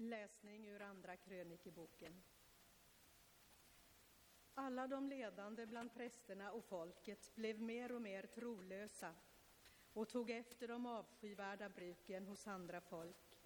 Läsning 0.00 0.68
ur 0.68 0.82
Andra 0.82 1.16
krönikeboken. 1.16 2.22
Alla 4.54 4.86
de 4.86 5.08
ledande 5.08 5.66
bland 5.66 5.94
prästerna 5.94 6.52
och 6.52 6.64
folket 6.64 7.34
blev 7.34 7.60
mer 7.60 7.92
och 7.92 8.02
mer 8.02 8.26
trolösa 8.26 9.14
och 9.92 10.08
tog 10.08 10.30
efter 10.30 10.68
de 10.68 10.86
avskyvärda 10.86 11.68
bruken 11.68 12.26
hos 12.26 12.46
andra 12.46 12.80
folk 12.80 13.40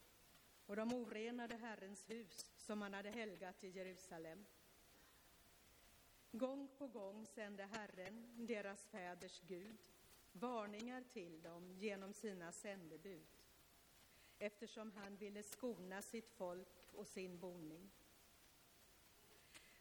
och 0.67 0.77
de 0.77 0.93
orenade 0.93 1.57
Herrens 1.57 2.11
hus 2.11 2.51
som 2.57 2.83
han 2.83 2.95
hade 2.95 3.11
helgat 3.11 3.65
i 3.65 3.69
Jerusalem. 3.69 4.45
Gång 6.33 6.69
på 6.79 6.87
gång 6.87 7.27
sände 7.27 7.63
Herren, 7.63 8.47
deras 8.47 8.87
fäders 8.87 9.41
Gud, 9.41 9.79
varningar 10.33 11.05
till 11.13 11.43
dem 11.43 11.77
genom 11.79 12.13
sina 12.13 12.53
sändebud 12.53 13.42
eftersom 14.43 14.93
han 14.93 15.17
ville 15.17 15.43
skona 15.43 16.03
sitt 16.03 16.31
folk 16.31 16.93
och 16.93 17.07
sin 17.07 17.39
boning. 17.39 17.91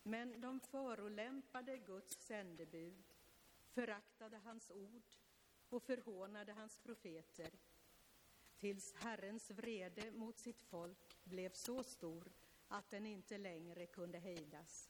Men 0.03 0.41
de 0.41 0.59
förolämpade 0.59 1.77
Guds 1.77 2.15
sändebud, 2.15 3.03
föraktade 3.73 4.37
hans 4.37 4.71
ord 4.71 5.15
och 5.69 5.83
förhånade 5.83 6.53
hans 6.53 6.77
profeter 6.77 7.51
tills 8.57 8.93
Herrens 8.93 9.51
vrede 9.51 10.11
mot 10.11 10.39
sitt 10.39 10.61
folk 10.61 11.23
blev 11.23 11.53
så 11.53 11.83
stor 11.83 12.31
att 12.67 12.91
den 12.91 13.05
inte 13.05 13.37
längre 13.37 13.85
kunde 13.85 14.19
hejdas. 14.19 14.89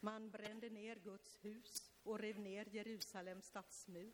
Man 0.00 0.30
brände 0.30 0.70
ner 0.70 0.96
Guds 0.96 1.44
hus 1.44 1.92
och 2.02 2.18
rev 2.18 2.38
ner 2.38 2.66
Jerusalems 2.68 3.46
stadsmur. 3.46 4.12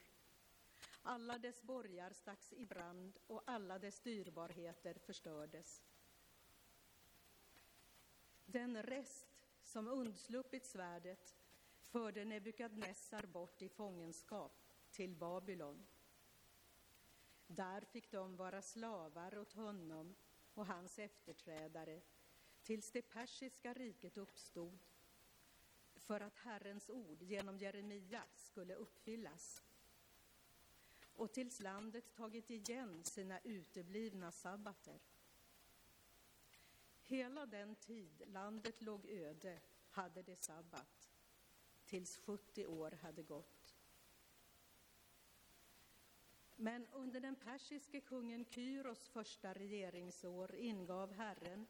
Alla 1.08 1.38
dess 1.38 1.62
borgar 1.62 2.12
stacks 2.12 2.52
i 2.52 2.66
brand 2.66 3.18
och 3.26 3.42
alla 3.46 3.78
dess 3.78 4.00
dyrbarheter 4.00 4.94
förstördes. 4.94 5.82
Den 8.46 8.82
rest 8.82 9.46
som 9.62 9.88
undsluppit 9.88 10.66
svärdet 10.66 11.36
förde 11.80 12.24
Nebukadnessar 12.24 13.26
bort 13.26 13.62
i 13.62 13.68
fångenskap 13.68 14.66
till 14.90 15.16
Babylon. 15.16 15.86
Där 17.46 17.80
fick 17.80 18.10
de 18.10 18.36
vara 18.36 18.62
slavar 18.62 19.38
åt 19.38 19.52
honom 19.52 20.14
och 20.54 20.66
hans 20.66 20.98
efterträdare 20.98 22.02
tills 22.62 22.92
det 22.92 23.02
persiska 23.02 23.74
riket 23.74 24.16
uppstod 24.16 24.78
för 25.96 26.20
att 26.20 26.38
Herrens 26.38 26.90
ord 26.90 27.22
genom 27.22 27.58
Jeremia 27.58 28.24
skulle 28.36 28.74
uppfyllas 28.74 29.62
och 31.16 31.32
tills 31.32 31.60
landet 31.60 32.14
tagit 32.14 32.50
igen 32.50 33.04
sina 33.04 33.40
uteblivna 33.40 34.32
sabbater. 34.32 35.00
Hela 37.02 37.46
den 37.46 37.74
tid 37.74 38.22
landet 38.26 38.82
låg 38.82 39.06
öde 39.06 39.60
hade 39.90 40.22
det 40.22 40.36
sabbat, 40.36 41.10
tills 41.84 42.18
70 42.18 42.66
år 42.66 42.90
hade 42.90 43.22
gått. 43.22 43.76
Men 46.56 46.86
under 46.92 47.20
den 47.20 47.36
persiske 47.36 48.00
kungen 48.00 48.44
Kyros 48.44 49.08
första 49.08 49.54
regeringsår 49.54 50.54
ingav 50.54 51.12
Herren, 51.12 51.66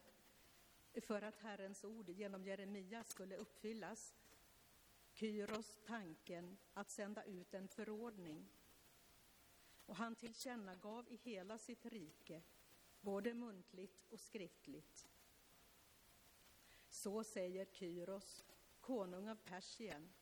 för 1.01 1.21
att 1.21 1.39
Herrens 1.39 1.83
ord 1.83 2.09
genom 2.09 2.45
Jeremia 2.45 3.03
skulle 3.03 3.37
uppfyllas, 3.37 4.15
Kyros 5.11 5.77
tanken 5.85 6.57
att 6.73 6.89
sända 6.89 7.23
ut 7.23 7.53
en 7.53 7.67
förordning. 7.67 8.49
Och 9.87 9.95
han 9.95 10.15
tillkännagav 10.15 11.09
i 11.09 11.15
hela 11.15 11.57
sitt 11.57 11.85
rike, 11.85 12.41
både 13.01 13.33
muntligt 13.33 14.05
och 14.09 14.19
skriftligt. 14.19 15.07
Så 16.89 17.23
säger 17.23 17.65
Kyros, 17.65 18.45
konung 18.79 19.29
av 19.29 19.35
Persien. 19.35 20.13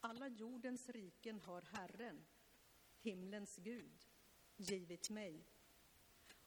Alla 0.00 0.28
jordens 0.28 0.88
riken 0.88 1.40
har 1.40 1.62
Herren, 1.62 2.24
himlens 3.00 3.56
Gud, 3.56 4.06
givit 4.56 5.10
mig. 5.10 5.44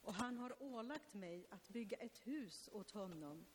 Och 0.01 0.13
han 0.13 0.37
har 0.37 0.63
ålagt 0.63 1.13
mig 1.13 1.47
att 1.49 1.69
bygga 1.69 1.97
ett 1.97 2.27
hus 2.27 2.69
åt 2.71 2.91
honom 2.91 3.45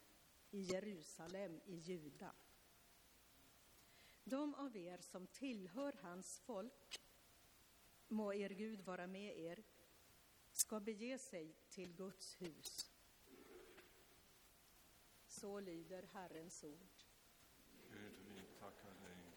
i 0.51 0.61
Jerusalem 0.61 1.61
i 1.65 1.75
Juda. 1.75 2.35
De 4.25 4.55
av 4.55 4.77
er 4.77 4.99
som 4.99 5.27
tillhör 5.27 5.93
hans 6.03 6.39
folk, 6.39 7.01
må 8.13 8.33
er 8.33 8.55
Gud 8.55 8.83
vara 8.87 9.07
med 9.07 9.37
er, 9.37 9.63
ska 10.53 10.79
bege 10.79 11.19
sig 11.19 11.55
till 11.71 11.97
Guds 11.97 12.35
hus. 12.35 12.93
Så 15.27 15.61
lyder 15.61 16.07
Herrens 16.13 16.65
ord. 16.65 17.07
Gud, 17.91 18.13
vi 18.29 18.43
tackar 18.59 18.95
dig. 19.05 19.32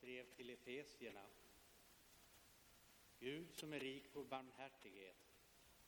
Brev 0.00 0.24
till 0.36 0.50
Efesierna. 0.50 1.26
Gud 3.20 3.54
som 3.54 3.72
är 3.72 3.80
rik 3.80 4.12
på 4.12 4.24
barmhärtighet 4.24 5.16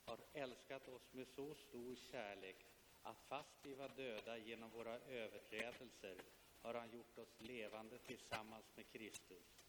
har 0.05 0.19
älskat 0.33 0.89
oss 0.89 1.13
med 1.13 1.29
så 1.29 1.55
stor 1.55 1.97
kärlek 1.97 2.67
att 3.03 3.23
fast 3.29 3.57
vi 3.63 3.75
var 3.75 3.89
döda 3.89 4.39
genom 4.39 4.71
våra 4.71 4.99
överträdelser 4.99 6.17
har 6.63 6.75
han 6.75 6.91
gjort 6.91 7.19
oss 7.19 7.41
levande 7.41 7.99
tillsammans 7.99 8.65
med 8.77 8.91
Kristus. 8.91 9.65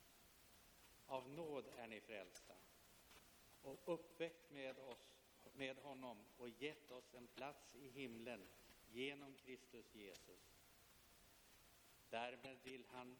Av 1.05 1.29
nåd 1.29 1.65
är 1.77 1.87
ni 1.87 2.01
frälsta 2.01 2.53
och 3.61 3.79
uppväckt 3.85 4.51
med, 4.51 4.79
oss, 4.79 5.15
med 5.53 5.77
honom 5.77 6.17
och 6.37 6.49
gett 6.49 6.91
oss 6.91 7.13
en 7.13 7.27
plats 7.27 7.75
i 7.75 7.87
himlen 7.87 8.47
genom 8.91 9.35
Kristus 9.35 9.95
Jesus. 9.95 10.51
Därmed 12.09 12.57
vill 12.63 12.85
han 12.91 13.17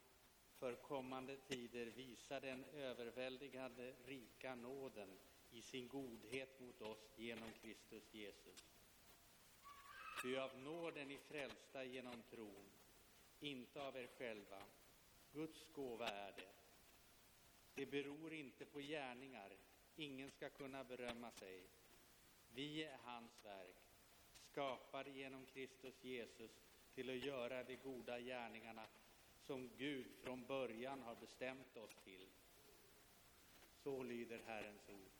för 0.62 0.74
kommande 0.74 1.36
tider 1.36 1.86
visa 1.86 2.40
den 2.40 2.64
överväldigande 2.64 3.92
rika 4.06 4.54
nåden 4.54 5.08
i 5.50 5.62
sin 5.62 5.88
godhet 5.88 6.60
mot 6.60 6.82
oss 6.82 7.12
genom 7.16 7.48
Kristus 7.62 8.14
Jesus. 8.14 8.66
Ty 10.22 10.36
av 10.36 10.58
nåden 10.58 11.10
är 11.10 11.18
frälsta 11.18 11.84
genom 11.84 12.22
tron, 12.30 12.70
inte 13.40 13.82
av 13.82 13.96
er 13.96 14.06
själva. 14.18 14.62
Guds 15.32 15.66
gåva 15.72 16.08
är 16.08 16.32
det. 16.32 16.52
Det 17.74 17.86
beror 17.86 18.32
inte 18.32 18.64
på 18.64 18.80
gärningar, 18.80 19.52
ingen 19.96 20.30
ska 20.30 20.50
kunna 20.50 20.84
berömma 20.84 21.30
sig. 21.30 21.62
Vi 22.54 22.84
är 22.84 22.98
hans 23.04 23.44
verk, 23.44 23.76
skapade 24.50 25.10
genom 25.10 25.46
Kristus 25.46 26.04
Jesus 26.04 26.50
till 26.94 27.10
att 27.10 27.26
göra 27.26 27.64
de 27.64 27.76
goda 27.76 28.20
gärningarna 28.20 28.86
som 29.46 29.70
Gud 29.76 30.06
från 30.22 30.46
början 30.46 31.02
har 31.02 31.14
bestämt 31.14 31.76
oss 31.76 31.96
till. 32.04 32.28
Så 33.82 34.02
lyder 34.02 34.42
Herrens 34.46 34.88
ord. 34.88 35.12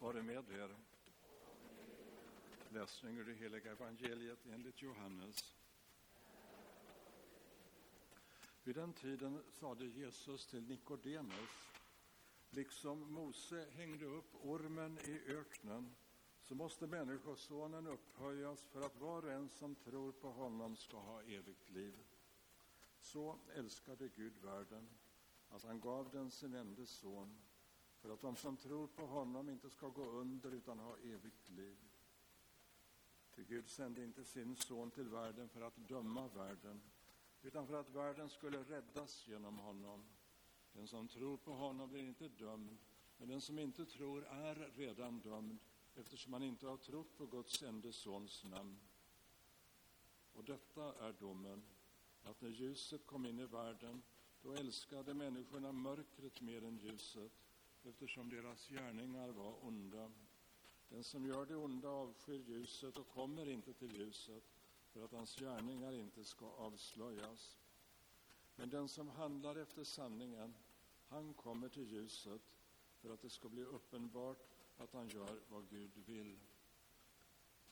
Herren 0.00 0.26
vare 0.26 0.42
med 0.42 0.50
er. 0.50 0.76
Läsning 2.68 3.18
ur 3.18 3.24
det 3.24 3.34
heliga 3.34 3.72
evangeliet 3.72 4.46
enligt 4.46 4.82
Johannes. 4.82 5.54
Vid 8.64 8.74
den 8.74 8.92
tiden 8.92 9.42
sade 9.50 9.86
Jesus 9.86 10.46
till 10.46 10.62
Nikodemus, 10.62 11.70
liksom 12.50 13.12
Mose 13.12 13.66
hängde 13.70 14.04
upp 14.04 14.34
ormen 14.34 14.98
i 14.98 15.20
öknen, 15.26 15.94
så 16.42 16.54
måste 16.54 16.86
Människosonen 16.86 17.86
upphöjas 17.86 18.62
för 18.62 18.80
att 18.80 18.96
var 18.96 19.22
och 19.24 19.32
en 19.32 19.48
som 19.48 19.74
tror 19.74 20.12
på 20.12 20.30
honom 20.30 20.76
ska 20.76 20.96
ha 20.96 21.22
evigt 21.22 21.70
liv. 21.70 21.94
Så 23.00 23.38
älskade 23.54 24.08
Gud 24.08 24.36
världen, 24.38 24.88
att 25.48 25.62
han 25.62 25.80
gav 25.80 26.10
den 26.10 26.30
sin 26.30 26.54
enda 26.54 26.86
son, 26.86 27.38
för 28.04 28.12
att 28.12 28.20
de 28.20 28.36
som 28.36 28.56
tror 28.56 28.86
på 28.86 29.06
honom 29.06 29.48
inte 29.48 29.70
ska 29.70 29.88
gå 29.88 30.04
under 30.04 30.50
utan 30.50 30.78
ha 30.78 30.96
evigt 30.96 31.48
liv. 31.48 31.76
Ty 33.34 33.44
Gud 33.44 33.68
sände 33.68 34.04
inte 34.04 34.24
sin 34.24 34.56
son 34.56 34.90
till 34.90 35.08
världen 35.08 35.48
för 35.48 35.60
att 35.60 35.76
döma 35.76 36.28
världen, 36.28 36.82
utan 37.42 37.66
för 37.66 37.80
att 37.80 37.88
världen 37.88 38.28
skulle 38.28 38.62
räddas 38.62 39.28
genom 39.28 39.58
honom. 39.58 40.04
Den 40.72 40.86
som 40.88 41.08
tror 41.08 41.36
på 41.36 41.52
honom 41.52 41.90
blir 41.90 42.02
inte 42.02 42.28
dömd, 42.28 42.78
men 43.16 43.28
den 43.28 43.40
som 43.40 43.58
inte 43.58 43.86
tror 43.86 44.24
är 44.24 44.54
redan 44.54 45.20
dömd 45.20 45.58
eftersom 45.94 46.32
han 46.32 46.42
inte 46.42 46.66
har 46.66 46.76
trott 46.76 47.16
på 47.16 47.26
Guds 47.26 47.62
enda 47.62 47.92
sons 47.92 48.44
namn. 48.44 48.78
Och 50.32 50.44
detta 50.44 51.06
är 51.06 51.12
domen, 51.12 51.62
att 52.22 52.40
när 52.40 52.50
ljuset 52.50 53.06
kom 53.06 53.26
in 53.26 53.40
i 53.40 53.46
världen, 53.46 54.02
då 54.42 54.52
älskade 54.52 55.14
människorna 55.14 55.72
mörkret 55.72 56.40
mer 56.40 56.64
än 56.64 56.78
ljuset, 56.78 57.43
eftersom 57.86 58.30
deras 58.30 58.68
gärningar 58.68 59.28
var 59.28 59.64
onda. 59.64 60.10
Den 60.88 61.04
som 61.04 61.26
gör 61.26 61.46
det 61.46 61.56
onda 61.56 61.88
avskyr 61.88 62.38
ljuset 62.38 62.96
och 62.96 63.08
kommer 63.08 63.48
inte 63.48 63.72
till 63.72 63.96
ljuset, 63.96 64.42
för 64.92 65.04
att 65.04 65.12
hans 65.12 65.36
gärningar 65.36 65.92
inte 65.92 66.24
ska 66.24 66.46
avslöjas. 66.46 67.58
Men 68.56 68.70
den 68.70 68.88
som 68.88 69.08
handlar 69.08 69.56
efter 69.56 69.84
sanningen, 69.84 70.54
han 71.08 71.34
kommer 71.34 71.68
till 71.68 71.92
ljuset, 71.92 72.42
för 73.00 73.10
att 73.10 73.22
det 73.22 73.30
ska 73.30 73.48
bli 73.48 73.62
uppenbart 73.62 74.48
att 74.78 74.92
han 74.92 75.08
gör 75.08 75.40
vad 75.48 75.68
Gud 75.68 75.92
vill. 76.06 76.38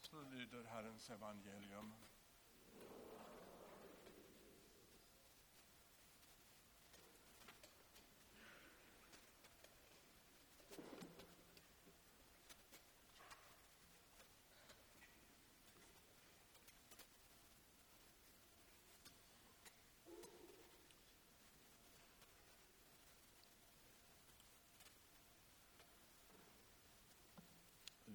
Så 0.01 0.23
lyder 0.23 0.65
Herrens 0.65 1.11
evangelium. 1.11 1.93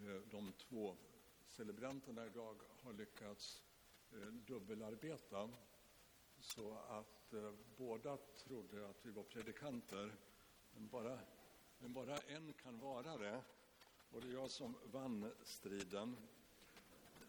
Eh, 0.08 0.27
de 0.38 0.54
två 0.54 0.96
celebranterna 1.50 2.26
idag 2.26 2.56
har 2.84 2.94
lyckats 2.94 3.64
eh, 4.12 4.28
dubbelarbeta 4.28 5.50
så 6.40 6.78
att 6.78 7.34
eh, 7.34 7.54
båda 7.78 8.18
trodde 8.18 8.90
att 8.90 9.06
vi 9.06 9.12
var 9.12 9.24
predikanter, 9.24 10.16
men 10.72 10.88
bara, 10.88 11.20
men 11.80 11.94
bara 11.94 12.18
en 12.18 12.54
kan 12.54 12.80
vara 12.80 13.18
det. 13.18 13.42
Och 14.12 14.22
det 14.22 14.28
är 14.28 14.34
jag 14.34 14.52
som 14.52 14.76
vann 14.84 15.32
striden. 15.44 16.18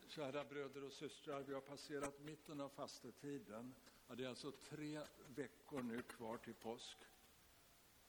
Kära 0.09 0.45
bröder 0.45 0.85
och 0.85 0.93
systrar, 0.93 1.43
vi 1.43 1.55
har 1.55 1.61
passerat 1.61 2.21
mitten 2.21 2.61
av 2.61 2.69
fastetiden. 2.69 3.75
Ja, 4.09 4.15
det 4.15 4.25
är 4.25 4.29
alltså 4.29 4.53
tre 4.53 5.01
veckor 5.35 5.83
nu 5.83 6.03
kvar 6.03 6.37
till 6.37 6.55
påsk. 6.55 6.99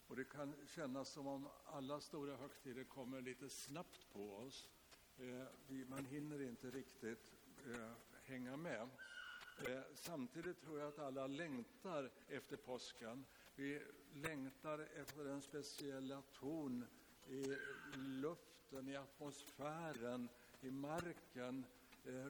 Och 0.08 0.16
det 0.16 0.26
kan 0.26 0.56
kännas 0.68 1.10
som 1.10 1.28
om 1.28 1.48
alla 1.66 2.02
stora 2.02 2.36
högtider 2.36 2.84
kommer 2.84 3.22
lite 3.22 3.50
snabbt 3.50 4.10
på 4.14 4.36
oss. 4.36 4.70
Eh, 5.22 5.48
man 5.88 6.06
hinner 6.06 6.42
inte 6.42 6.70
riktigt 6.72 7.34
eh, 7.68 7.92
hänga 8.24 8.58
med. 8.58 8.90
Eh, 9.68 9.82
samtidigt 9.94 10.62
tror 10.62 10.80
jag 10.80 10.88
att 10.88 11.00
alla 11.00 11.28
längtar 11.28 12.10
efter 12.28 12.58
påsken. 12.58 13.26
Vi 13.56 13.82
längtar 14.14 14.80
efter 14.80 15.24
den 15.24 15.42
speciella 15.42 16.22
ton 16.40 16.86
i 17.28 17.58
luften, 17.96 18.88
i 18.88 18.96
atmosfären, 18.96 20.30
i 20.62 20.72
marken, 20.72 21.66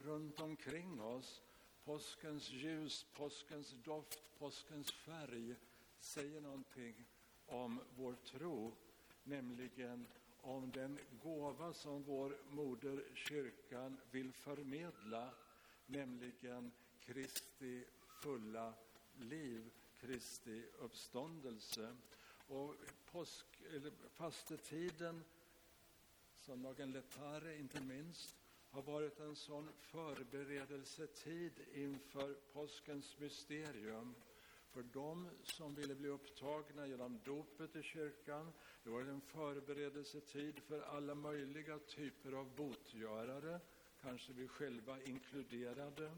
runt 0.04 0.40
omkring 0.40 1.02
oss. 1.02 1.42
Påskens 1.86 2.52
ljus, 2.52 3.06
påskens 3.14 3.76
doft, 3.84 4.40
påskens 4.40 4.92
färg 4.92 5.56
säger 6.00 6.42
någonting 6.42 7.06
om 7.46 7.80
vår 7.96 8.14
tro, 8.14 8.76
nämligen 9.24 10.08
om 10.42 10.72
den 10.72 11.00
gåva 11.24 11.74
som 11.74 12.04
vår 12.04 12.38
moder 12.50 13.04
kyrkan 13.16 13.98
vill 14.12 14.34
förmedla, 14.34 15.34
nämligen 15.86 16.72
Kristi 17.00 17.86
fulla 18.22 18.74
liv, 19.20 19.72
Kristi 20.00 20.66
uppståndelse. 20.80 21.96
Och 22.48 22.76
påsk, 23.12 23.46
eller 23.74 23.92
fastetiden, 24.10 25.24
söndagen 26.36 26.92
Letare 26.92 27.58
inte 27.58 27.82
minst, 27.82 28.36
har 28.70 28.82
varit 28.82 29.20
en 29.20 29.36
sån 29.36 29.70
förberedelsetid 29.80 31.54
inför 31.74 32.34
påskens 32.34 33.20
mysterium 33.20 34.16
för 34.74 34.84
dem 34.84 35.30
som 35.44 35.76
ville 35.76 35.96
bli 35.96 36.10
upptagna 36.10 36.88
genom 36.88 37.20
dopet 37.26 37.76
i 37.76 37.84
kyrkan. 37.84 38.52
Det 38.84 38.90
var 38.90 39.02
en 39.02 39.22
förberedelsetid 39.22 40.60
för 40.60 40.82
alla 40.82 41.16
möjliga 41.16 41.80
typer 41.80 42.32
av 42.32 42.56
botgörare, 42.56 43.60
kanske 44.02 44.34
vi 44.34 44.48
själva 44.48 45.02
inkluderade. 45.04 46.12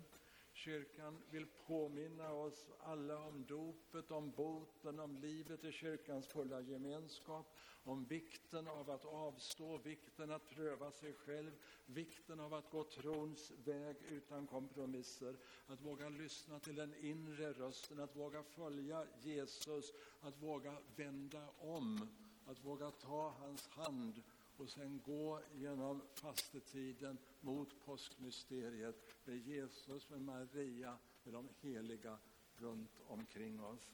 Kyrkan 0.64 1.18
vill 1.32 1.46
påminna 1.68 2.32
oss 2.32 2.70
alla 2.80 3.26
om 3.26 3.46
dopet, 3.46 4.12
om 4.12 4.32
boten, 4.32 5.00
om 5.00 5.18
livet 5.18 5.64
i 5.64 5.72
kyrkans 5.72 6.28
fulla 6.28 6.62
gemenskap, 6.62 7.56
om 7.84 8.06
vikten 8.06 8.68
av 8.68 8.90
att 8.90 9.06
avstå, 9.06 9.78
vikten 9.78 10.32
att 10.32 10.50
pröva 10.50 10.92
sig 10.92 11.14
själv, 11.14 11.52
vikten 11.86 12.40
av 12.40 12.54
att 12.54 12.70
gå 12.70 12.84
trons 12.84 13.52
väg 13.66 13.96
utan 14.10 14.48
kompromisser, 14.48 15.36
att 15.68 15.82
våga 15.82 16.10
lyssna 16.10 16.60
till 16.60 16.76
den 16.76 16.96
inre 16.96 17.54
rösten, 17.54 18.00
att 18.00 18.16
våga 18.16 18.44
följa 18.44 19.06
Jesus, 19.22 19.92
att 20.22 20.38
våga 20.44 20.78
vända 20.96 21.48
om, 21.58 22.08
att 22.46 22.66
våga 22.66 22.92
ta 22.92 23.30
hans 23.40 23.68
hand 23.68 24.22
och 24.62 24.70
sen 24.70 25.02
gå 25.06 25.42
genom 25.54 26.02
fastetiden 26.14 27.18
mot 27.40 27.86
påskmysteriet 27.86 29.16
med 29.26 29.38
Jesus, 29.38 30.10
med 30.10 30.22
Maria, 30.22 30.98
med 31.24 31.34
de 31.34 31.50
heliga 31.62 32.18
runt 32.56 33.02
omkring 33.08 33.64
oss. 33.64 33.90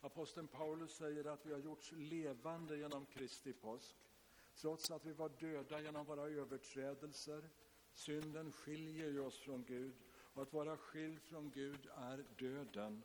Aposteln 0.00 0.48
Paulus 0.48 0.96
säger 0.96 1.24
att 1.24 1.46
vi 1.46 1.52
har 1.52 1.60
gjorts 1.60 1.92
levande 1.92 2.76
genom 2.76 3.06
Kristi 3.06 3.52
påsk. 3.52 3.96
Trots 4.54 4.90
att 4.90 5.04
vi 5.04 5.12
var 5.12 5.28
döda 5.28 5.80
genom 5.80 6.06
våra 6.06 6.22
överträdelser. 6.22 7.48
Synden 7.92 8.52
skiljer 8.52 9.08
ju 9.10 9.20
oss 9.20 9.38
från 9.38 9.64
Gud 9.64 9.94
och 10.10 10.42
att 10.42 10.52
vara 10.52 10.76
skild 10.76 11.20
från 11.22 11.50
Gud 11.50 11.88
är 11.96 12.24
döden. 12.38 13.02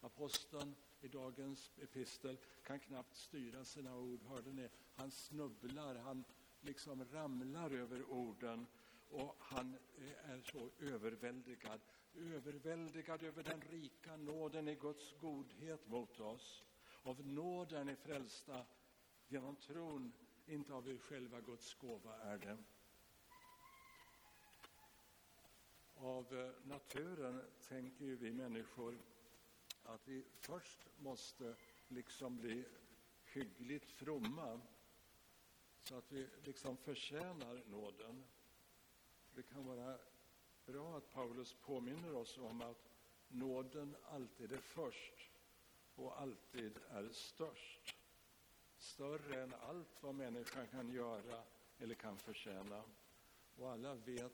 Aposteln 0.00 0.74
i 1.00 1.08
dagens 1.08 1.72
epistel 1.82 2.38
kan 2.62 2.80
knappt 2.80 3.16
styra 3.16 3.64
sina 3.64 3.96
ord. 3.96 4.22
Hörde 4.22 4.52
ni? 4.52 4.68
Han 4.94 5.10
snubblar, 5.10 5.94
han 5.94 6.24
liksom 6.60 7.04
ramlar 7.04 7.70
över 7.70 8.10
orden 8.10 8.66
och 9.10 9.36
han 9.38 9.76
är 10.24 10.40
så 10.40 10.70
överväldigad. 10.80 11.80
Överväldigad 12.14 13.22
över 13.22 13.42
den 13.42 13.60
rika 13.60 14.16
nåden 14.16 14.68
i 14.68 14.74
Guds 14.74 15.14
godhet 15.20 15.88
mot 15.88 16.20
oss. 16.20 16.64
Av 17.02 17.26
nåden 17.26 17.88
är 17.88 17.94
frälsta 17.94 18.66
genom 19.28 19.56
tron, 19.56 20.12
inte 20.46 20.74
av 20.74 20.88
er 20.88 20.98
själva 20.98 21.40
Guds 21.40 21.74
gåva 21.74 22.16
är 22.16 22.38
det. 22.38 22.56
Av 25.94 26.52
naturen 26.64 27.42
tänker 27.68 28.04
ju 28.04 28.16
vi 28.16 28.32
människor 28.32 28.98
att 29.86 30.08
vi 30.08 30.24
först 30.40 30.78
måste 30.98 31.56
liksom 31.88 32.36
bli 32.38 32.64
hyggligt 33.24 33.90
fromma 33.90 34.60
så 35.82 35.96
att 35.98 36.12
vi 36.12 36.28
liksom 36.44 36.76
förtjänar 36.76 37.62
nåden. 37.66 38.24
Det 39.34 39.42
kan 39.42 39.66
vara 39.66 39.98
bra 40.66 40.96
att 40.96 41.12
Paulus 41.12 41.54
påminner 41.54 42.14
oss 42.14 42.38
om 42.38 42.62
att 42.62 42.90
nåden 43.28 43.96
alltid 44.04 44.52
är 44.52 44.58
först 44.58 45.30
och 45.94 46.20
alltid 46.20 46.78
är 46.88 47.08
störst. 47.08 47.96
Större 48.78 49.42
än 49.42 49.54
allt 49.54 50.02
vad 50.02 50.14
människan 50.14 50.66
kan 50.66 50.90
göra 50.92 51.42
eller 51.78 51.94
kan 51.94 52.18
förtjäna. 52.18 52.82
Och 53.56 53.70
alla 53.70 53.94
vet 53.94 54.32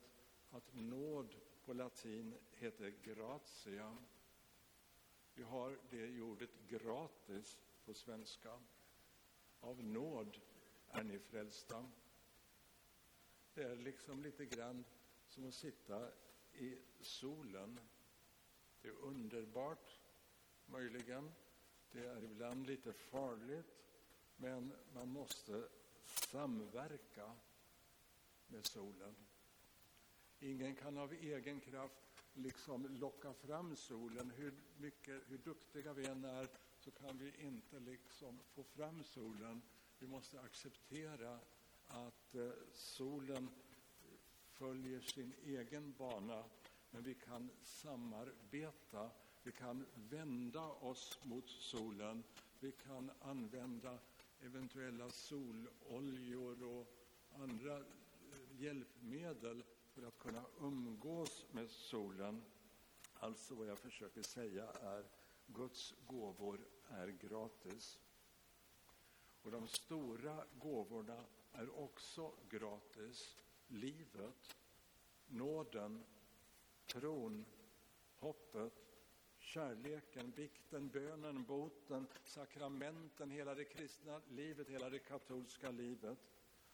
att 0.50 0.74
nåd 0.74 1.34
på 1.64 1.72
latin 1.72 2.34
heter 2.52 2.90
gratia. 3.02 3.96
Vi 5.34 5.42
har 5.42 5.78
det 5.90 6.20
ordet 6.20 6.50
gratis 6.68 7.58
på 7.84 7.94
svenska. 7.94 8.60
Av 9.60 9.84
nåd 9.84 10.40
är 10.88 11.04
ni 11.04 11.18
frälsta. 11.18 11.88
Det 13.54 13.62
är 13.62 13.76
liksom 13.76 14.22
lite 14.22 14.46
grann 14.46 14.84
som 15.28 15.48
att 15.48 15.54
sitta 15.54 16.08
i 16.52 16.78
solen. 17.00 17.80
Det 18.82 18.88
är 18.88 18.92
underbart, 18.92 20.00
möjligen. 20.66 21.32
Det 21.92 22.06
är 22.06 22.24
ibland 22.24 22.66
lite 22.66 22.92
farligt, 22.92 23.74
men 24.36 24.72
man 24.94 25.08
måste 25.08 25.68
samverka 26.04 27.32
med 28.46 28.66
solen. 28.66 29.14
Ingen 30.40 30.74
kan 30.76 30.98
av 30.98 31.12
egen 31.12 31.60
kraft 31.60 32.11
liksom 32.34 32.86
locka 33.00 33.32
fram 33.32 33.76
solen. 33.76 34.32
Hur, 34.36 34.54
mycket, 34.76 35.22
hur 35.26 35.38
duktiga 35.38 35.92
vi 35.92 36.06
än 36.06 36.24
är 36.24 36.48
så 36.78 36.90
kan 36.90 37.18
vi 37.18 37.32
inte 37.46 37.80
liksom 37.80 38.38
få 38.54 38.64
fram 38.64 39.04
solen. 39.04 39.62
Vi 39.98 40.06
måste 40.06 40.40
acceptera 40.40 41.38
att 41.86 42.34
eh, 42.34 42.50
solen 42.74 43.48
följer 44.52 45.00
sin 45.00 45.34
egen 45.44 45.94
bana, 45.98 46.44
men 46.90 47.02
vi 47.02 47.14
kan 47.14 47.50
samarbeta. 47.62 49.10
Vi 49.42 49.52
kan 49.52 49.86
vända 49.94 50.66
oss 50.66 51.18
mot 51.22 51.50
solen. 51.50 52.24
Vi 52.60 52.72
kan 52.72 53.10
använda 53.20 53.98
eventuella 54.40 55.10
sololjor 55.10 56.62
och 56.62 56.86
andra 57.32 57.76
eh, 57.76 57.84
hjälpmedel 58.62 59.64
för 59.94 60.02
att 60.02 60.18
kunna 60.18 60.44
umgås 60.60 61.46
med 61.50 61.70
solen. 61.70 62.44
Alltså 63.14 63.54
vad 63.54 63.66
jag 63.66 63.78
försöker 63.78 64.22
säga 64.22 64.64
är 64.70 65.04
Guds 65.46 65.94
gåvor 66.06 66.60
är 66.88 67.08
gratis. 67.08 68.00
Och 69.42 69.50
de 69.50 69.68
stora 69.68 70.44
gåvorna 70.54 71.24
är 71.52 71.78
också 71.78 72.32
gratis. 72.48 73.36
Livet, 73.66 74.56
nåden, 75.26 76.04
tron, 76.86 77.44
hoppet, 78.18 78.92
kärleken, 79.38 80.30
bikten, 80.30 80.88
bönen, 80.88 81.44
boten, 81.44 82.06
sakramenten, 82.24 83.30
hela 83.30 83.54
det 83.54 83.64
kristna 83.64 84.20
livet, 84.28 84.68
hela 84.68 84.90
det 84.90 84.98
katolska 84.98 85.70
livet. 85.70 86.18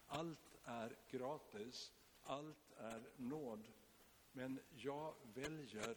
Allt 0.07 0.57
är 0.65 0.97
gratis, 1.11 1.93
allt 2.23 2.68
är 2.79 3.03
nåd. 3.17 3.69
Men 4.33 4.61
jag 4.77 5.15
väljer 5.35 5.97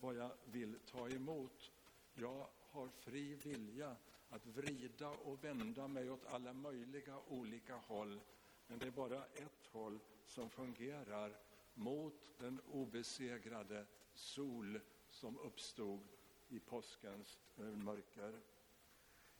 vad 0.00 0.16
jag 0.16 0.30
vill 0.44 0.78
ta 0.86 1.08
emot. 1.08 1.72
Jag 2.14 2.46
har 2.70 2.88
fri 2.88 3.34
vilja 3.34 3.96
att 4.30 4.46
vrida 4.46 5.08
och 5.08 5.44
vända 5.44 5.88
mig 5.88 6.10
åt 6.10 6.26
alla 6.26 6.52
möjliga 6.52 7.18
olika 7.28 7.76
håll. 7.76 8.20
Men 8.66 8.78
det 8.78 8.86
är 8.86 8.90
bara 8.90 9.24
ett 9.24 9.66
håll 9.72 9.98
som 10.26 10.50
fungerar 10.50 11.36
mot 11.74 12.14
den 12.38 12.60
obesegrade 12.72 13.86
sol 14.14 14.80
som 15.10 15.38
uppstod 15.38 16.00
i 16.48 16.58
påskens 16.60 17.38
mörker. 17.74 18.40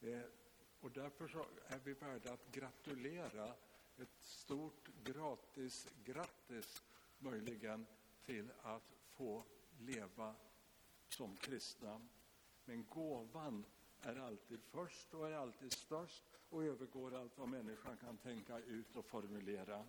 Eh, 0.00 0.20
och 0.80 0.90
därför 0.90 1.46
är 1.66 1.78
vi 1.84 1.92
värda 1.92 2.32
att 2.32 2.52
gratulera 2.52 3.54
ett 3.98 4.22
stort 4.24 4.88
gratis 5.04 5.88
grattis 6.04 6.82
möjligen 7.18 7.86
till 8.24 8.50
att 8.62 8.94
få 9.08 9.44
leva 9.78 10.34
som 11.08 11.36
kristna. 11.36 12.00
Men 12.64 12.86
gåvan 12.86 13.64
är 14.02 14.16
alltid 14.16 14.60
först 14.62 15.14
och 15.14 15.28
är 15.28 15.32
alltid 15.32 15.72
störst 15.72 16.24
och 16.50 16.64
övergår 16.64 17.14
allt 17.14 17.38
vad 17.38 17.48
människan 17.48 17.96
kan 17.96 18.16
tänka 18.16 18.58
ut 18.58 18.96
och 18.96 19.04
formulera. 19.04 19.84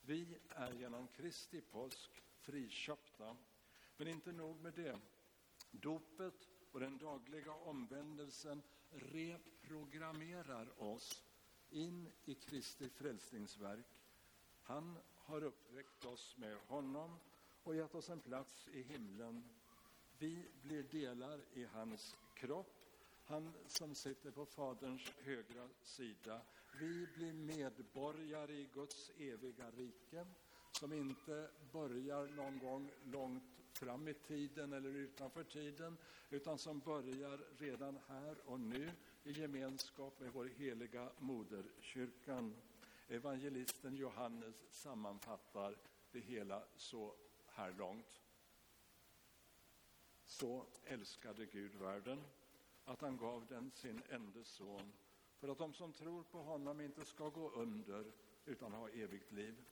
Vi 0.00 0.38
är 0.48 0.72
genom 0.72 1.08
Kristi 1.08 1.60
påsk 1.60 2.22
friköpta. 2.40 3.36
Men 3.96 4.08
inte 4.08 4.32
nog 4.32 4.60
med 4.60 4.72
det. 4.74 4.98
Dopet 5.70 6.48
och 6.72 6.80
den 6.80 6.98
dagliga 6.98 7.52
omvändelsen 7.52 8.62
reprogrammerar 8.90 10.82
oss 10.82 11.25
in 11.70 12.12
i 12.24 12.34
Kristi 12.34 12.88
frälsningsverk. 12.88 13.86
Han 14.62 14.98
har 15.16 15.44
uppväckt 15.44 16.04
oss 16.04 16.36
med 16.38 16.56
honom 16.56 17.18
och 17.62 17.76
gett 17.76 17.94
oss 17.94 18.10
en 18.10 18.20
plats 18.20 18.68
i 18.72 18.82
himlen. 18.82 19.44
Vi 20.18 20.48
blir 20.62 20.82
delar 20.82 21.40
i 21.54 21.64
hans 21.64 22.16
kropp, 22.34 22.72
han 23.24 23.52
som 23.66 23.94
sitter 23.94 24.30
på 24.30 24.46
Faderns 24.46 25.12
högra 25.24 25.68
sida. 25.82 26.40
Vi 26.80 27.06
blir 27.14 27.32
medborgare 27.32 28.52
i 28.52 28.68
Guds 28.74 29.10
eviga 29.18 29.70
rike 29.70 30.26
som 30.72 30.92
inte 30.92 31.50
börjar 31.72 32.26
någon 32.26 32.58
gång 32.58 32.90
långt 33.04 33.42
fram 33.72 34.08
i 34.08 34.14
tiden 34.14 34.72
eller 34.72 34.88
utanför 34.88 35.44
tiden 35.44 35.96
utan 36.30 36.58
som 36.58 36.78
börjar 36.80 37.40
redan 37.58 37.98
här 38.08 38.36
och 38.46 38.60
nu 38.60 38.90
i 39.26 39.32
gemenskap 39.32 40.20
med 40.20 40.32
vår 40.32 40.44
heliga 40.44 41.10
moderkyrkan. 41.18 42.56
Evangelisten 43.08 43.96
Johannes 43.96 44.54
sammanfattar 44.70 45.76
det 46.12 46.20
hela 46.20 46.64
så 46.76 47.14
här 47.46 47.72
långt. 47.72 48.20
Så 50.24 50.66
älskade 50.84 51.46
Gud 51.46 51.74
världen 51.74 52.22
att 52.84 53.00
han 53.00 53.16
gav 53.16 53.46
den 53.46 53.70
sin 53.70 54.02
enda 54.08 54.44
son 54.44 54.92
för 55.38 55.48
att 55.48 55.58
de 55.58 55.74
som 55.74 55.92
tror 55.92 56.22
på 56.22 56.42
honom 56.42 56.80
inte 56.80 57.04
ska 57.04 57.28
gå 57.28 57.50
under 57.50 58.12
utan 58.44 58.72
ha 58.72 58.88
evigt 58.88 59.32
liv. 59.32 59.64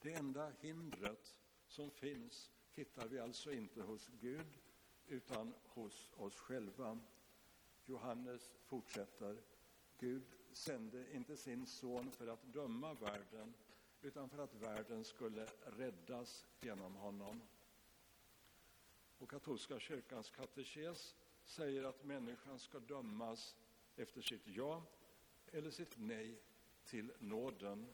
Det 0.00 0.12
enda 0.12 0.52
hindret 0.60 1.36
som 1.66 1.90
finns 1.90 2.50
hittar 2.72 3.08
vi 3.08 3.18
alltså 3.18 3.52
inte 3.52 3.82
hos 3.82 4.08
Gud 4.20 4.58
utan 5.06 5.54
hos 5.64 6.10
oss 6.16 6.38
själva. 6.38 6.98
Johannes 7.86 8.52
fortsätter. 8.64 9.42
Gud 9.98 10.22
sände 10.52 11.14
inte 11.14 11.36
sin 11.36 11.66
son 11.66 12.10
för 12.10 12.26
att 12.26 12.42
döma 12.42 12.94
världen 12.94 13.54
utan 14.02 14.28
för 14.28 14.38
att 14.38 14.54
världen 14.54 15.04
skulle 15.04 15.46
räddas 15.64 16.46
genom 16.60 16.94
honom. 16.94 17.42
Och 19.18 19.30
katolska 19.30 19.78
kyrkans 19.78 20.30
katekes 20.30 21.14
säger 21.44 21.84
att 21.84 22.04
människan 22.04 22.58
ska 22.58 22.78
dömas 22.78 23.56
efter 23.96 24.20
sitt 24.20 24.46
ja 24.48 24.82
eller 25.52 25.70
sitt 25.70 25.98
nej 25.98 26.42
till 26.84 27.12
nåden. 27.18 27.86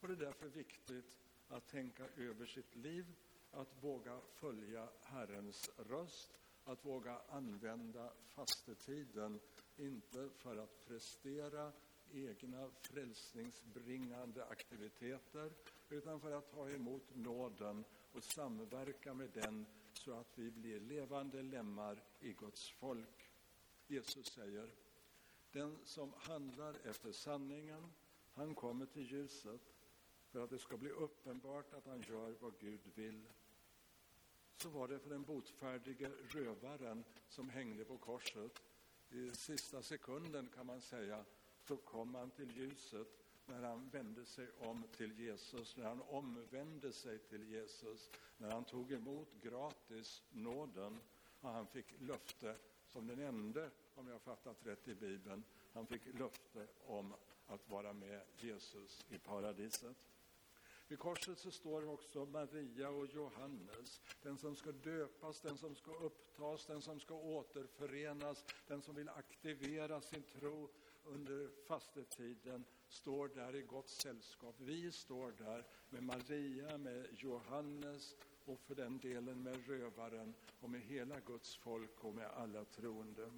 Och 0.00 0.08
det 0.08 0.14
är 0.14 0.26
därför 0.26 0.48
viktigt 0.48 1.18
att 1.48 1.68
tänka 1.68 2.08
över 2.16 2.46
sitt 2.46 2.76
liv, 2.76 3.06
att 3.50 3.82
våga 3.82 4.20
följa 4.34 4.88
Herrens 5.02 5.70
röst, 5.76 6.38
att 6.64 6.84
våga 6.84 7.20
använda 7.28 8.12
fastetiden, 8.26 9.40
inte 9.76 10.28
för 10.36 10.56
att 10.56 10.84
prestera 10.84 11.72
egna 12.12 12.70
frälsningsbringande 12.80 14.44
aktiviteter, 14.44 15.52
utan 15.88 16.20
för 16.20 16.32
att 16.32 16.50
ta 16.50 16.70
emot 16.70 17.14
nåden 17.14 17.84
och 18.12 18.24
samverka 18.24 19.14
med 19.14 19.30
den 19.30 19.66
så 19.92 20.12
att 20.12 20.38
vi 20.38 20.50
blir 20.50 20.80
levande 20.80 21.42
lemmar 21.42 22.04
i 22.20 22.32
Guds 22.32 22.70
folk. 22.70 23.30
Jesus 23.86 24.26
säger, 24.26 24.70
den 25.52 25.78
som 25.84 26.12
handlar 26.16 26.76
efter 26.84 27.12
sanningen, 27.12 27.92
han 28.34 28.54
kommer 28.54 28.86
till 28.86 29.12
ljuset 29.12 29.60
för 30.30 30.44
att 30.44 30.50
det 30.50 30.58
ska 30.58 30.76
bli 30.76 30.90
uppenbart 30.90 31.74
att 31.74 31.86
han 31.86 32.00
gör 32.00 32.34
vad 32.40 32.58
Gud 32.58 32.80
vill. 32.94 33.28
Så 34.62 34.68
var 34.68 34.88
det 34.88 34.98
för 34.98 35.10
den 35.10 35.22
botfärdige 35.22 36.10
rövaren 36.28 37.04
som 37.28 37.50
hängde 37.50 37.84
på 37.84 37.98
korset. 37.98 38.62
I 39.10 39.30
sista 39.32 39.82
sekunden 39.82 40.48
kan 40.54 40.66
man 40.66 40.80
säga 40.80 41.24
så 41.62 41.76
kom 41.76 42.14
han 42.14 42.30
till 42.30 42.56
ljuset 42.56 43.08
när 43.46 43.62
han 43.62 43.88
vände 43.88 44.24
sig 44.24 44.48
om 44.58 44.84
till 44.96 45.20
Jesus, 45.20 45.76
när 45.76 45.84
han 45.84 46.02
omvände 46.02 46.92
sig 46.92 47.18
till 47.18 47.50
Jesus, 47.50 48.10
när 48.38 48.50
han 48.50 48.64
tog 48.64 48.92
emot 48.92 49.28
gratis 49.42 50.22
nåden 50.30 50.98
och 51.40 51.50
han 51.50 51.66
fick 51.66 52.00
löfte 52.00 52.56
som 52.86 53.06
den 53.06 53.20
enda, 53.20 53.70
om 53.94 54.08
jag 54.08 54.20
fattat 54.22 54.66
rätt 54.66 54.88
i 54.88 54.94
Bibeln, 54.94 55.44
han 55.72 55.86
fick 55.86 56.02
löfte 56.18 56.66
om 56.86 57.14
att 57.46 57.68
vara 57.68 57.92
med 57.92 58.22
Jesus 58.36 59.06
i 59.10 59.18
paradiset. 59.18 59.96
Vid 60.92 60.98
korset 60.98 61.38
så 61.38 61.50
står 61.50 61.88
också 61.88 62.24
Maria 62.26 62.88
och 62.88 63.06
Johannes, 63.06 64.00
den 64.22 64.38
som 64.38 64.56
ska 64.56 64.72
döpas, 64.72 65.40
den 65.40 65.58
som 65.58 65.74
ska 65.74 65.94
upptas, 65.94 66.66
den 66.66 66.82
som 66.82 67.00
ska 67.00 67.14
återförenas, 67.14 68.44
den 68.66 68.82
som 68.82 68.94
vill 68.94 69.08
aktivera 69.08 70.00
sin 70.00 70.22
tro 70.22 70.68
under 71.04 71.50
fastetiden 71.66 72.64
står 72.88 73.28
där 73.28 73.56
i 73.56 73.62
gott 73.62 73.88
sällskap. 73.88 74.54
Vi 74.58 74.92
står 74.92 75.32
där 75.32 75.66
med 75.90 76.02
Maria, 76.02 76.78
med 76.78 77.06
Johannes 77.12 78.16
och 78.44 78.60
för 78.60 78.74
den 78.74 78.98
delen 78.98 79.42
med 79.42 79.66
rövaren 79.66 80.34
och 80.60 80.70
med 80.70 80.80
hela 80.80 81.20
Guds 81.20 81.56
folk 81.56 82.04
och 82.04 82.14
med 82.14 82.26
alla 82.26 82.64
troende. 82.64 83.32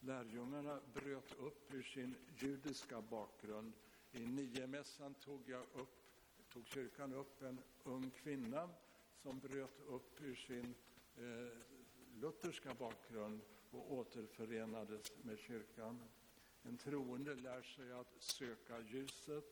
Lärjungarna 0.00 0.80
bröt 0.94 1.38
upp 1.38 1.74
ur 1.74 1.82
sin 1.82 2.14
judiska 2.36 3.00
bakgrund. 3.00 3.72
I 4.14 4.26
niomässan 4.26 5.14
tog, 5.14 5.48
jag 5.48 5.62
upp, 5.74 6.02
tog 6.48 6.66
kyrkan 6.66 7.12
upp 7.12 7.42
en 7.42 7.60
ung 7.84 8.10
kvinna 8.10 8.70
som 9.16 9.38
bröt 9.38 9.80
upp 9.80 10.20
ur 10.20 10.34
sin 10.34 10.74
eh, 11.16 11.58
lutherska 12.20 12.74
bakgrund 12.74 13.40
och 13.70 13.92
återförenades 13.92 15.12
med 15.22 15.38
kyrkan. 15.38 16.02
En 16.62 16.76
troende 16.76 17.34
lär 17.34 17.62
sig 17.62 17.92
att 17.92 18.14
söka 18.18 18.80
ljuset, 18.80 19.44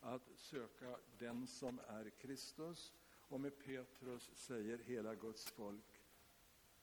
att 0.00 0.30
söka 0.36 0.98
den 1.18 1.46
som 1.46 1.80
är 1.86 2.10
Kristus. 2.10 2.92
Och 3.28 3.40
med 3.40 3.58
Petrus 3.58 4.30
säger 4.34 4.78
hela 4.78 5.14
Guds 5.14 5.44
folk, 5.44 6.00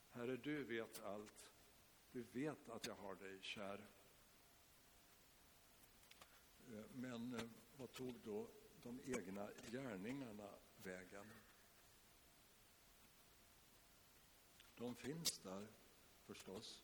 Herre, 0.09 0.37
du 0.37 0.63
vet 0.63 1.03
allt. 1.03 1.51
Du 2.11 2.23
vet 2.31 2.69
att 2.69 2.87
jag 2.87 2.95
har 2.95 3.15
dig 3.15 3.41
kär. 3.41 3.87
Eh, 6.71 6.83
men 6.93 7.33
eh, 7.33 7.41
vad 7.77 7.91
tog 7.91 8.15
då 8.23 8.47
de 8.83 9.01
egna 9.05 9.47
gärningarna 9.71 10.49
vägen? 10.83 11.25
De 14.75 14.95
finns 14.95 15.39
där 15.39 15.67
förstås, 16.25 16.83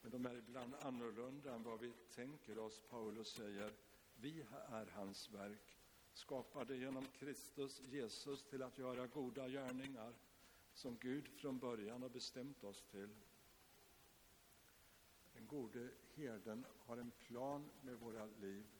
men 0.00 0.10
de 0.10 0.26
är 0.26 0.36
ibland 0.36 0.74
annorlunda 0.74 1.54
än 1.54 1.62
vad 1.62 1.80
vi 1.80 1.92
tänker 2.14 2.58
oss. 2.58 2.82
Paulus 2.88 3.28
säger, 3.28 3.72
vi 4.16 4.44
är 4.68 4.86
hans 4.86 5.30
verk, 5.30 5.78
skapade 6.12 6.76
genom 6.76 7.06
Kristus 7.06 7.80
Jesus 7.80 8.44
till 8.44 8.62
att 8.62 8.78
göra 8.78 9.06
goda 9.06 9.48
gärningar 9.48 10.14
som 10.74 10.96
Gud 10.96 11.28
från 11.28 11.58
början 11.58 12.02
har 12.02 12.08
bestämt 12.08 12.64
oss 12.64 12.82
till. 12.90 13.14
Den 15.34 15.46
gode 15.46 15.90
herden 16.14 16.66
har 16.78 16.96
en 16.96 17.10
plan 17.10 17.70
med 17.82 17.98
våra 17.98 18.26
liv 18.26 18.75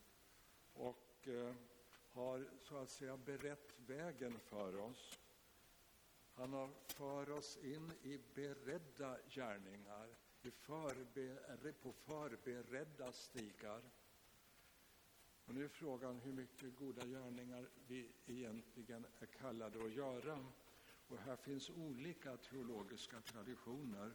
och 0.76 1.28
eh, 1.28 1.54
har 2.12 2.44
så 2.62 2.76
att 2.76 2.90
säga 2.90 3.16
berett 3.16 3.74
vägen 3.86 4.38
för 4.38 4.78
oss. 4.78 5.18
Han 6.34 6.52
har 6.52 6.70
för 6.86 7.30
oss 7.30 7.56
in 7.56 7.92
i 8.02 8.20
beredda 8.34 9.18
gärningar, 9.28 10.08
i 10.42 10.50
förbe, 10.50 11.72
på 11.82 11.92
förberedda 11.92 13.12
stigar. 13.12 13.82
Och 15.46 15.54
nu 15.54 15.64
är 15.64 15.68
frågan 15.68 16.20
hur 16.20 16.32
mycket 16.32 16.76
goda 16.76 17.06
gärningar 17.06 17.68
vi 17.86 18.10
egentligen 18.26 19.06
är 19.20 19.26
kallade 19.26 19.84
att 19.84 19.92
göra. 19.92 20.44
Och 21.08 21.18
här 21.18 21.36
finns 21.36 21.70
olika 21.70 22.36
teologiska 22.36 23.20
traditioner. 23.20 24.12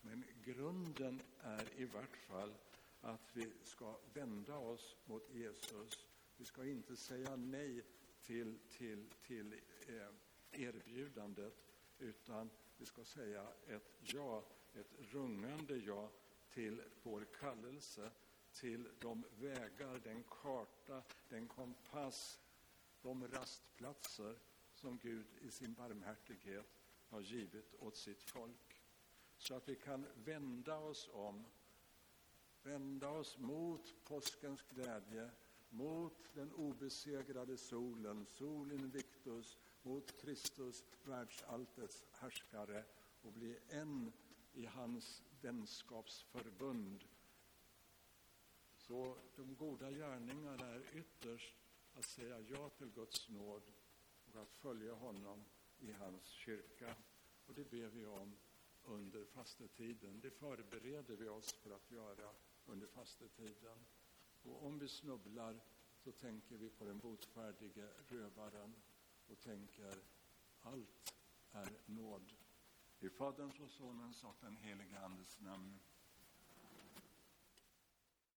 Men 0.00 0.24
grunden 0.44 1.20
är 1.42 1.80
i 1.80 1.84
vart 1.84 2.16
fall 2.16 2.54
att 3.04 3.36
vi 3.36 3.52
ska 3.62 3.96
vända 4.12 4.56
oss 4.56 4.96
mot 5.04 5.30
Jesus. 5.30 6.06
Vi 6.36 6.44
ska 6.44 6.64
inte 6.64 6.96
säga 6.96 7.36
nej 7.36 7.82
till, 8.22 8.58
till, 8.70 9.10
till 9.26 9.52
eh, 9.86 10.08
erbjudandet 10.50 11.54
utan 11.98 12.50
vi 12.76 12.86
ska 12.86 13.04
säga 13.04 13.48
ett 13.66 13.92
ja, 14.00 14.44
ett 14.74 14.94
rungande 14.98 15.76
ja 15.76 16.10
till 16.50 16.82
vår 17.02 17.26
kallelse, 17.40 18.10
till 18.52 18.88
de 18.98 19.24
vägar, 19.38 20.00
den 20.04 20.24
karta, 20.28 21.02
den 21.28 21.48
kompass, 21.48 22.40
de 23.02 23.28
rastplatser 23.28 24.38
som 24.74 24.98
Gud 24.98 25.26
i 25.40 25.50
sin 25.50 25.74
barmhärtighet 25.74 26.66
har 27.08 27.20
givit 27.20 27.74
åt 27.74 27.96
sitt 27.96 28.22
folk 28.22 28.80
så 29.38 29.54
att 29.54 29.68
vi 29.68 29.76
kan 29.76 30.06
vända 30.14 30.78
oss 30.78 31.10
om, 31.12 31.44
vända 32.64 33.08
oss 33.08 33.38
mot 33.38 33.94
påskens 34.04 34.62
glädje, 34.62 35.30
mot 35.68 36.34
den 36.34 36.52
obesegrade 36.52 37.56
solen, 37.56 38.26
sol 38.26 38.72
invictus, 38.72 39.58
mot 39.82 40.20
Kristus, 40.20 40.84
världsalltets 41.04 42.04
härskare 42.12 42.84
och 43.22 43.32
bli 43.32 43.58
en 43.68 44.12
i 44.52 44.66
hans 44.66 45.22
vänskapsförbund. 45.40 47.04
Så 48.76 49.16
de 49.36 49.54
goda 49.54 49.90
gärningarna 49.90 50.66
är 50.66 50.96
ytterst 50.96 51.54
att 51.94 52.04
säga 52.04 52.40
ja 52.40 52.68
till 52.68 52.90
Guds 52.90 53.28
nåd 53.28 53.62
och 54.32 54.42
att 54.42 54.52
följa 54.52 54.94
honom 54.94 55.44
i 55.78 55.92
hans 55.92 56.24
kyrka. 56.26 56.94
Och 57.46 57.54
det 57.54 57.70
ber 57.70 57.88
vi 57.88 58.06
om 58.06 58.36
under 58.84 59.24
fastetiden. 59.24 60.20
Det 60.20 60.30
förbereder 60.30 61.16
vi 61.16 61.28
oss 61.28 61.52
för 61.52 61.70
att 61.70 61.90
göra 61.90 62.30
under 62.66 62.86
fastetiden. 62.86 63.86
Och 64.42 64.66
om 64.66 64.78
vi 64.78 64.88
snubblar 64.88 65.60
så 65.96 66.12
tänker 66.12 66.56
vi 66.56 66.70
på 66.70 66.84
den 66.84 66.98
botfärdige 66.98 67.88
rövaren 68.08 68.74
och 69.26 69.40
tänker 69.40 69.94
allt 70.60 71.14
är 71.50 71.68
nåd. 71.86 72.32
I 73.00 73.10
Faderns 73.10 73.60
och 73.60 73.70
Sonens 73.70 74.24
och 74.24 74.36
den 74.40 74.56
helige 74.56 74.98
Andes 74.98 75.40
namn. 75.40 75.80